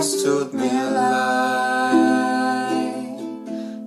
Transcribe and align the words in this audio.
es 0.00 0.22
tut 0.22 0.54
mir 0.54 0.84
leid. 0.94 2.00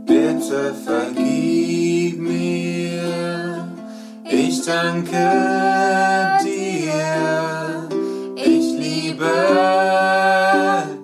Bitte 0.05 0.61
vergib 0.85 2.19
mir, 2.19 3.67
ich 4.29 4.63
danke 4.63 5.25
dir, 6.43 7.89
ich 8.35 8.67
liebe 8.85 9.35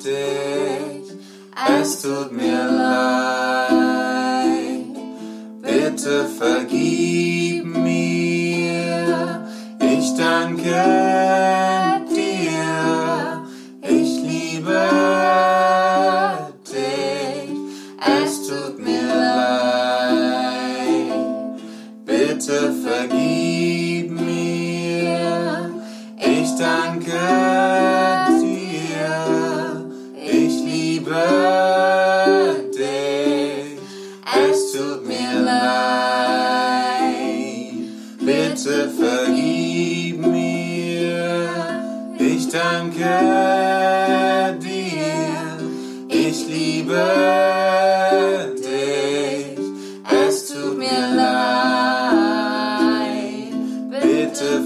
dich, 0.06 1.08
es 1.82 2.02
tut 2.02 2.32
mir 2.32 2.66
leid. 2.84 3.80
Bitte 5.64 6.16
vergib 6.40 7.66
mir, 7.66 9.42
ich 9.80 10.08
danke 10.16 10.62
dir. 10.62 11.19
Bitte 22.20 22.74
vergib 22.84 24.12
mir, 24.12 25.72
ich 26.18 26.50
danke 26.58 27.22
dir, 28.42 29.86
ich 30.22 30.56
liebe 30.66 31.24
dich, 32.76 33.80
es 34.36 34.60
tut 34.74 35.08
mir 35.08 35.40
leid. 35.46 35.70
Bitte 38.20 38.90
vergib 39.00 40.18
mir, 40.28 41.50
ich 42.20 42.50
danke 42.50 43.14
dir, 44.60 45.58
ich 46.10 46.48
liebe 46.50 46.96
dich, 46.96 47.59
Bitte 54.30 54.62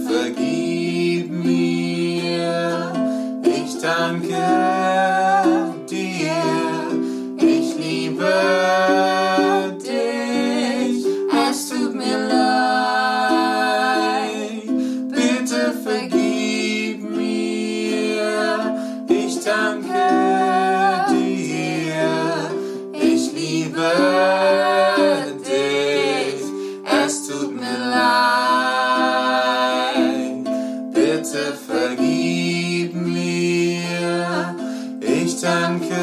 Bitte 31.23 31.53
vergib 31.53 32.93
mir, 32.95 34.55
ich 34.99 35.39
danke 35.39 35.95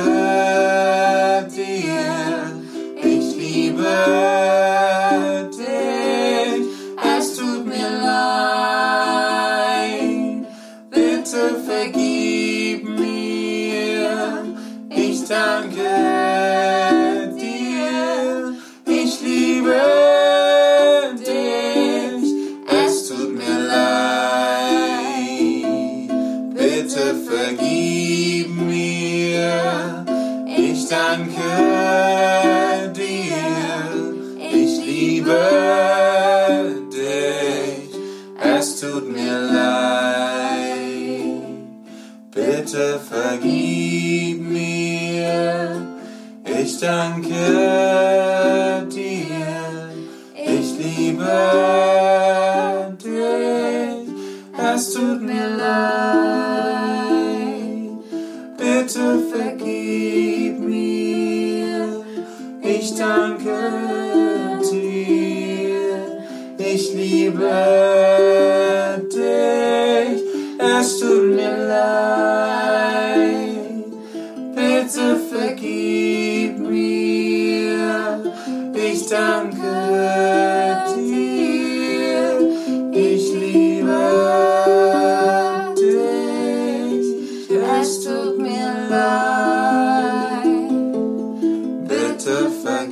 dir, 1.55 2.57
ich 3.03 3.37
liebe 3.37 4.40
Bitte 26.83 27.15
vergib 27.29 28.49
mir, 28.57 30.07
ich 30.47 30.89
danke 30.89 31.51
dir, 32.97 33.85
ich 34.39 34.87
liebe 34.87 35.43
dich, 36.91 37.93
es 38.57 38.81
tut 38.81 39.13
mir 39.13 39.41
leid. 39.41 40.73
Bitte 42.31 42.99
vergib 43.11 44.41
mir, 44.41 45.87
ich 46.63 46.79
danke 46.81 47.45
dir, 48.91 49.91
ich 50.35 50.79
liebe 50.79 51.37
dich, 53.05 54.15
es 54.75 54.93
tut 54.95 55.21
mir 55.21 55.47
leid. 55.59 55.90
Bitte 58.93 59.21
vergib 59.33 60.59
mir, 60.59 62.05
ich 62.61 62.93
danke 62.97 63.57
dir, 64.69 66.19
ich 66.59 66.95
liebe 66.95 67.53
dich, 69.13 70.23
es 70.59 70.99
tut 70.99 71.37
mir 71.37 71.57
leid. 71.69 73.05
Bitte 74.57 75.21
vergib 75.31 76.00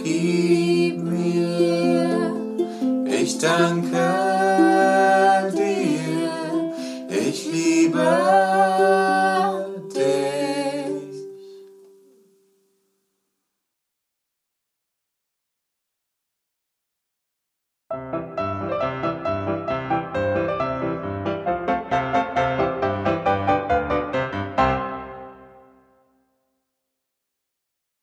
vergib 0.09 1.03
mir, 1.03 2.35
ich 3.21 3.39
danke 3.39 4.18